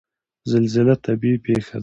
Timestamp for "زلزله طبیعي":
0.51-1.37